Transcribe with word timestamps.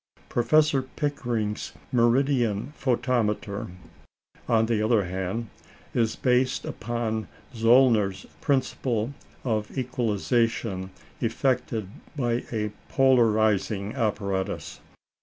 Professor 0.29 0.81
Pickering's 0.81 1.73
"meridian 1.91 2.73
photometer," 2.75 3.69
on 4.49 4.65
the 4.65 4.81
other 4.83 5.03
hand, 5.03 5.51
is 5.93 6.15
based 6.15 6.65
upon 6.65 7.27
Zöllner's 7.53 8.25
principle 8.41 9.13
of 9.43 9.77
equalization 9.77 10.89
effected 11.19 11.87
by 12.17 12.43
a 12.51 12.71
polarising 12.91 13.93
apparatus. 13.93 14.79